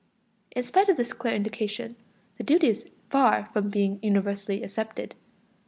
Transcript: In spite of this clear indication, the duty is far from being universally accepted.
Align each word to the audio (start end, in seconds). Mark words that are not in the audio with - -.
In 0.55 0.63
spite 0.63 0.89
of 0.89 0.97
this 0.97 1.13
clear 1.13 1.35
indication, 1.35 1.95
the 2.39 2.43
duty 2.43 2.69
is 2.69 2.85
far 3.11 3.49
from 3.53 3.69
being 3.69 3.99
universally 4.01 4.63
accepted. 4.63 5.13